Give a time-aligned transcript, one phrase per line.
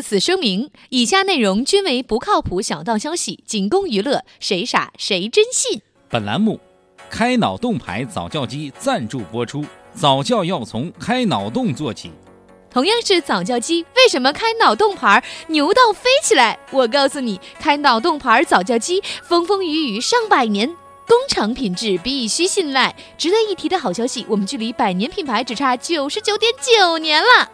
[0.00, 5.82] 特此声明：以下内容均为不靠谱小道消息，仅供娱乐，谁傻谁真信。
[6.08, 6.58] 本栏目
[7.10, 12.10] 开脑洞牌早教机赞助播出，早教要从开脑洞做起。
[12.70, 16.58] 同样是早教机，为什么开脑洞牌牛到飞起来？
[16.70, 20.66] 我告诉你，开脑洞牌早教机风风雨雨上百年，
[21.06, 22.96] 工厂品质必须信赖。
[23.18, 27.50] 值得一提的好消息，我们距离百年品牌只差九十九点九年了。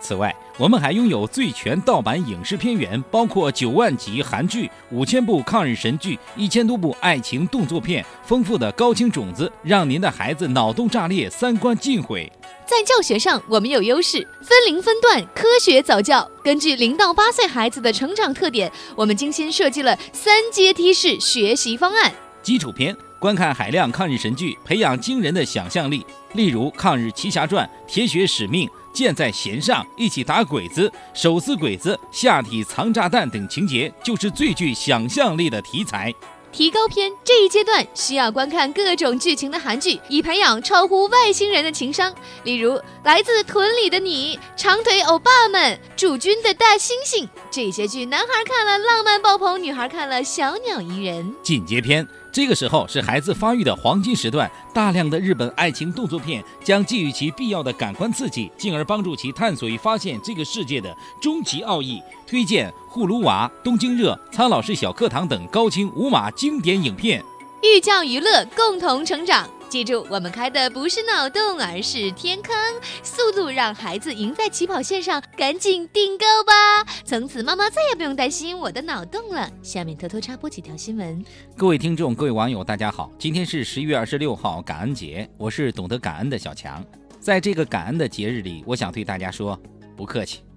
[0.00, 12.30] 此外，我们还拥有最全盗版影视片源，包括九万集韩剧、五千部抗日神剧、一千多部爱情动作片，丰富的高清种子，让您的孩子脑洞炸裂，三观尽毁。
[12.66, 16.28] 在教学上，我们有优势，分龄分段科学早教。
[16.42, 22.12] 根据零到八岁孩子的成长特点，我们精心设计了三阶梯式学习方案。
[22.42, 26.06] 基础篇，观看海量抗日神剧，培养惊人的想象力。
[26.34, 36.14] 例如《抗日奇侠传》《铁血使命》《箭在弦上》《一起打鬼子》《手撕鬼子》《下体藏炸弹》等情节，就是最具想象力的题材。
[36.50, 42.12] 提高篇这一阶段需要观看各种剧情的韩剧，以培养超乎外星人的情商。
[42.44, 42.72] 例如
[43.04, 51.34] 《来自屯里的你》《长腿欧巴们》《驻军的大猩猩》这些剧，男孩看了浪漫爆棚，女孩看了小鸟依人。
[51.42, 62.00] 进阶篇这个时候是孩子发育的黄金时段，大量的日本爱情动作片将给予其必要的感官刺激，进而帮助其探索与发现这个世界的终极奥义。
[62.26, 67.24] 推荐《葫芦娃》《东京热》《苍老师小课堂》等高清无码经典影片。
[67.62, 69.48] 寓教于乐，共同成长。
[69.68, 72.54] 记住，我们开的不是脑洞，而是天坑，
[73.02, 76.90] 速度让孩子赢在起跑线上，赶紧订购吧！
[77.04, 79.50] 从此妈妈再也不用担心我的脑洞了。
[79.62, 81.22] 下面偷偷插播几条新闻。
[81.54, 86.82] 各位听众，各位网友，大家好，今天是十一月二十六号，感恩节，我是懂得感恩的小强。
[87.20, 89.60] 在这个感恩的节日里，我想对大家说，
[89.94, 90.47] 不客气。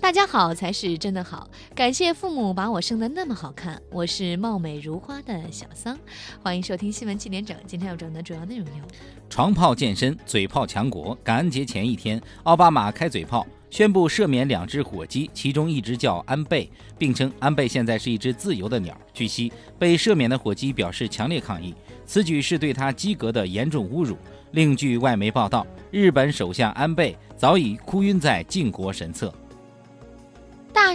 [0.00, 3.80] 大家好才是真的好，感谢父母把我生得那么好看。
[3.90, 5.98] 我是貌美如花的小桑，
[6.42, 7.56] 欢迎收听新闻七点整。
[7.66, 8.84] 今天要整的主要内容有：
[9.28, 11.16] 床炮健身，嘴炮强国。
[11.24, 18.96] 感恩节前一天，奥巴马开嘴炮，宣布赦免两只火鸡，其中一只叫安倍，并称安倍现在是一只自由的鸟。
[19.12, 24.16] 据悉，被赦免的火鸡表示强烈抗议，此举是对他鸡格的严重侮辱。
[24.52, 29.34] 另据外媒报道，日本首相安倍早已哭晕在靖国神社。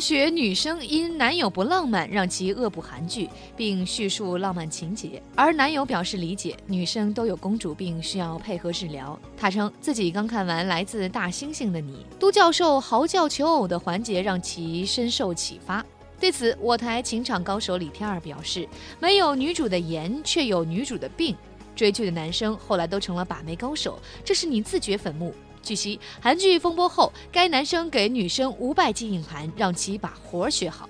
[0.02, 9.18] 学女生因男友不浪漫，让其恶补韩剧，并叙述浪漫情节，而男友表示理解，女生都有公主病，需要配合治疗。
[9.38, 15.86] 他称自己刚看完《来自大猩猩的你》，都教授嚎叫求偶的环节让其深受启发。
[16.20, 18.68] 对此，我台情场高手李天二表示
[19.00, 21.36] ：“没有女主的颜，却有女主的病。
[21.76, 30.90] 追剧的男生后来都成了把妹高手，这是你自掘坟墓。”据悉，韩剧风波后，该男生给女生五百 G 硬盘，让其把活儿学好。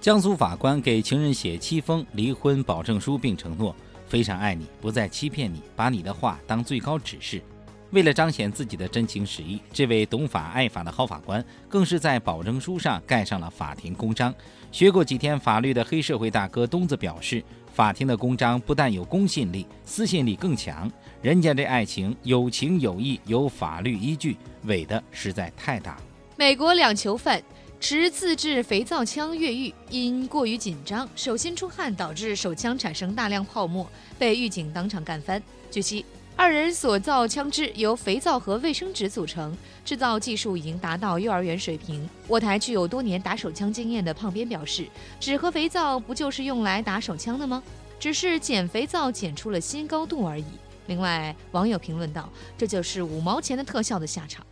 [0.00, 3.74] 江苏法官给情人写七封离婚保证书，并承诺
[4.06, 7.42] 非常爱你，不再欺骗你，把你的话当最高指示。
[7.90, 14.34] 为了彰显自己的真情实意，这位懂法爱法的好法官更是在保证书上盖上了法庭公章。
[14.72, 17.42] 学过几天法律的黑社会大哥东子表示，
[17.72, 20.90] 法庭的公章不但有公信力，私信力更强。
[21.22, 25.96] 人家这爱情有情有义，有法律依据，伪的实在太大。
[26.36, 27.40] 美国两囚犯
[27.80, 35.40] 持自制肥皂枪越狱，因过于紧张，手心出汗，导致手枪产生大量泡沫，被狱警当场干翻。
[35.70, 36.04] 据悉。
[36.38, 42.06] 二人所造枪支由肥皂和卫生纸组成，制造技术已经达到幼儿园水平。
[42.28, 44.86] 我台具有多年打手枪经验的胖边表示
[45.18, 47.62] ：“纸和肥皂不就是用来打手枪的吗？
[47.98, 50.44] 只是减肥皂减出了新高度而已。”
[50.88, 54.44] 另外，网友评论道：“这就是五毛钱的特效的下场。”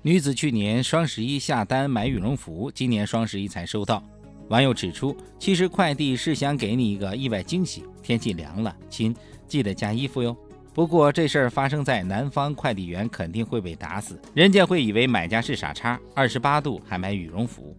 [0.00, 4.02] 女子去年双十一下单买羽绒服，今年双十一才收到。
[4.48, 7.84] 网友指出，其实快递是想给你一个意外惊喜。
[8.02, 9.14] 天气凉了，亲，
[9.46, 10.34] 记得加衣服哟。
[10.78, 17.74] 不过这事儿发生在南方，快递员肯定会被打死，人家会以为买家是傻叉，二十八度还买羽绒服。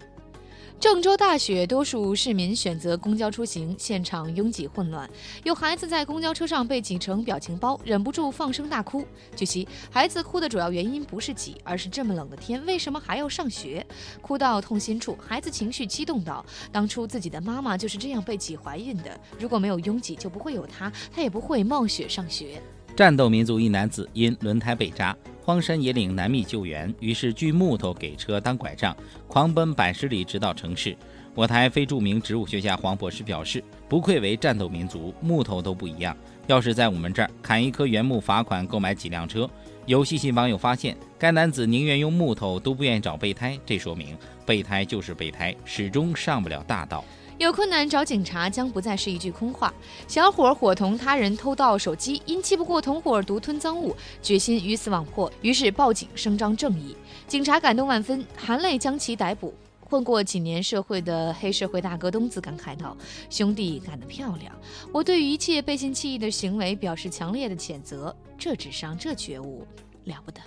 [0.77, 5.09] 郑州大雪，多数市民选择公交出行，现场拥挤混乱。
[5.45, 9.05] 有孩子在公交车上被挤成表情包，忍不住放声大哭。
[9.33, 13.85] 据悉，孩子哭的主要原因不是挤，而是这么冷的天，为什么还要上学？
[14.21, 22.61] 哭到痛心处，孩子情绪激动道：“当初自己的妈妈就是这样被挤怀孕的，如果没有拥挤，就不会有她，她也不会冒雪上学。”
[22.95, 25.15] 战斗民族一男子因轮胎被扎。
[25.41, 28.95] 荒山野岭难觅救援，于是锯木头给车当拐杖，
[29.27, 30.95] 狂奔百十里直到城市。
[31.33, 36.15] 我台非著名植物学家黄博士表示，不愧为战斗民族，木头都不一样。
[36.45, 39.49] 要是在我们这儿砍一棵原木，罚款购买几辆车。
[39.87, 44.15] 有细心网友发现，该男子宁愿用木头，都不愿意找备胎，这说明
[44.45, 47.03] 备胎就是备胎，始终上不了大道。
[47.39, 49.73] 有困难找警察将不再是一句空话。
[50.09, 56.97] 小伙伙同他人偷盗手机，因气不过同伙独吞赃物，决心鱼死网破，于是报警声张正义。
[57.27, 59.53] 警察感动万分，含泪将其逮捕。
[59.79, 62.95] 混过几年社会的黑社会大哥东子感慨道
[63.31, 64.53] ：“兄弟干得漂亮！
[64.91, 68.13] 我对于一切背信弃义的行为表示强烈的谴责。
[68.37, 69.65] 这智商，这觉悟，
[70.03, 70.41] 了不得。”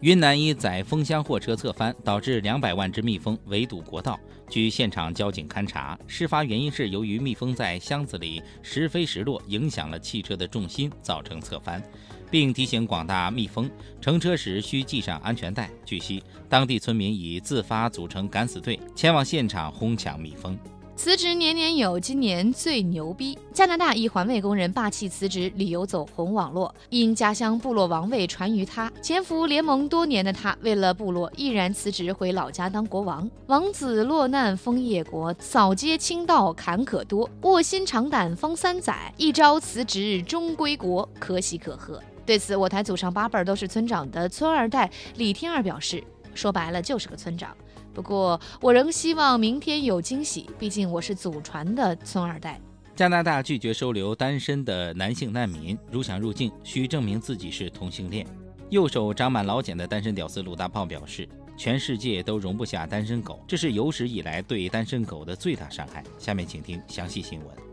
[0.00, 4.20] 云南一载蜂箱货车侧翻，导致两百万只蜜蜂围堵国道。
[4.48, 11.82] 据现场交警勘查，事发原因是由于蜜蜂在箱子里时飞时落，影响了汽车的重心，造成侧翻。
[12.30, 13.70] 并提醒广大蜜蜂，
[14.00, 15.70] 乘车时需系上安全带。
[15.84, 20.58] 据悉，当地村民已自发组成敢死队，前往现场哄抢蜜蜂。
[20.96, 23.38] 辞职年年有，今年最牛逼！
[23.52, 28.90] 加拿大一环卫工人霸气辞职，理由走红网络，因家乡部落王位传于他。
[29.02, 33.30] 潜伏联盟多年的他，为了部落毅然辞职回老家当国王。
[33.46, 37.28] 王子落难封业国，扫街清道坎坷多。
[37.42, 42.02] 卧薪尝胆方三载，一朝辞职终归国，可喜可贺。
[42.24, 46.02] 对此，我台祖上八辈都是村长的村二代李天二表示
[46.34, 47.54] ：“说白了就是个村长。
[47.96, 52.60] 不过，我仍希望明天有惊喜，毕竟我是祖传的村二代。”
[52.94, 58.26] 加拿大拒绝收留单身的男性难民，如想入境需证明自己是同性恋。
[58.68, 61.26] 右手长满老茧的单身屌丝鲁大炮表示
[61.56, 67.65] ：“全世界都容不下单身狗，这是有史以来对单身狗的最大伤害。”下面请听详细新闻。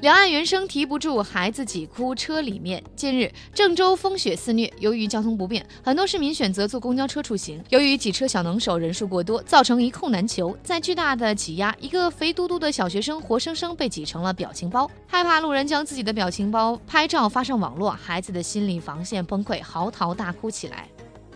[0.00, 2.82] 两岸猿声啼不住，孩子挤哭车里面。
[2.94, 7.62] 近日，郑州风雪肆虐，由于交通不便，很多市民选择坐公交车出行。
[7.70, 10.54] 由于挤车小能手人数过多，造成一控难求。
[10.62, 14.90] 在巨大的挤压，一个肥嘟嘟的小学生活生生被挤成了表情包。
[15.06, 20.86] 害怕路人将自己的表情包拍照发上网络，孩子的心理防线崩溃，嚎啕大哭起来。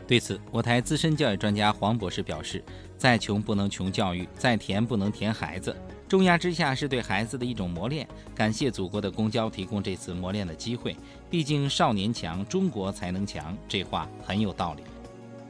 [0.07, 2.63] 对此，我台资深教育专家黄博士表示
[2.99, 5.75] ：“再穷不能穷教育，再甜不能甜孩子。”
[6.09, 10.97] 重压之下是对孩子的一种磨练，感谢祖国的公交提供这次磨练的机会。
[11.29, 14.83] 毕竟少年强，中国才能强，这话很有道理。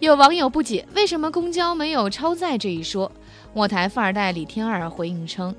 [0.00, 3.10] 有网友不解，为什么公交没有超载这一说？
[3.52, 5.55] 我台富二代李天二回应称。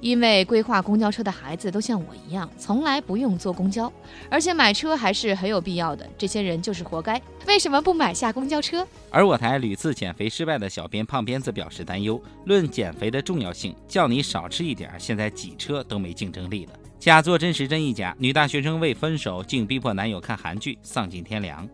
[0.00, 3.92] 因为规划公交车的孩子都像我一样，从来不用坐公交，
[4.28, 6.08] 而且买车还是很有必要的。
[6.16, 8.86] 这些人就是活该，为什么不买下公交车？
[9.10, 16.72] 而我台屡次减肥失败的小编胖鞭子表示担忧：论减肥的重要性，叫你少吃一点，现在挤车都没竞争力了。
[16.98, 21.68] 假作真时真亦假，女大学生为分手竟逼迫男友看韩剧，丧尽天良。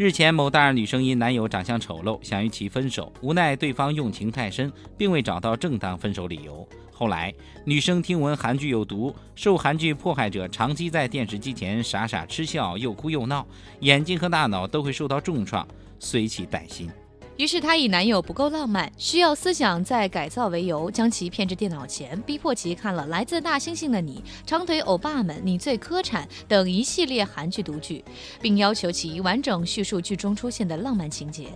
[0.00, 6.66] 日前，某大二女生因男友长相丑陋，想与其分手，无奈对方用情太深，并未找到正当分手理由。
[6.90, 7.30] 后来，
[7.66, 13.46] 女生听闻韩剧有毒，受韩剧迫害者长期在电视机前傻傻痴笑，又哭又闹，
[13.80, 15.68] 眼睛和大脑都会受到重创，
[15.98, 16.90] 随其带薪。
[17.40, 24.16] 于是，她以男友不够浪漫，需要思想再改造为由，将其骗至电脑前，逼迫其看了《来自大猩猩的你》
[24.46, 28.04] 《长腿欧巴们》《你最磕碜》等一系列韩剧毒剧，
[28.42, 31.46] 并要求其完整叙述剧中出现的浪漫情节。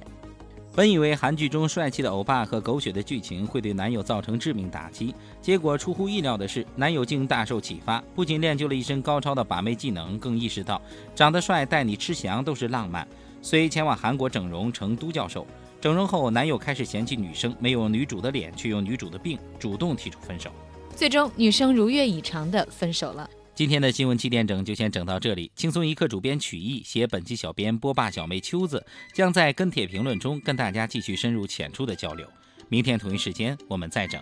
[0.75, 10.81] 本以为韩剧中帅气的欧巴和狗血的剧情会对男友造成致命打击，结果出乎意料的是，男友竟大受启发，不仅练就了一身高超的把妹技能，更意识到
[11.15, 13.07] 长得帅带你吃翔都是浪漫，
[13.43, 15.47] 遂前往韩国整容成都教授。
[15.85, 20.51] 整容后，男友开始嫌弃女生没有女主的脸，却有女主的病，主动提出分手。
[20.97, 23.29] 最终，女生如愿以偿的分手了。
[23.55, 25.53] 今天的新闻七点整就先整到这里。
[25.55, 32.27] 轻松一刻主编曲艺写本期小编波霸小妹秋子将在跟帖评论中跟大家继续深入浅出的交流。
[32.71, 34.19] 明天同一时间我们再整。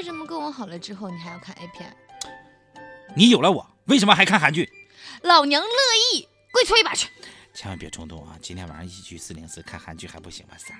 [0.00, 1.94] 为什么跟我好了之后，你还要看 A 片？
[3.14, 4.66] 你有了我，为什么还看韩剧？
[5.20, 5.68] 老娘乐
[6.14, 7.10] 意，跪搓一把去！
[7.52, 8.38] 千万别冲动啊！
[8.40, 10.54] 今天晚上一起去四零四看韩剧还不行吗？
[10.56, 10.74] 三，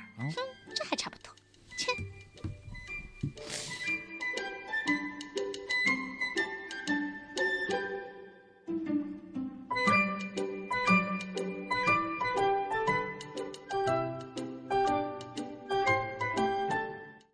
[0.74, 1.19] 这还差不多。